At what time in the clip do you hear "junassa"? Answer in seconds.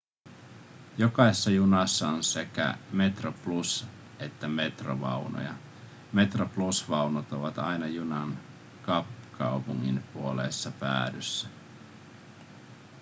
1.51-2.07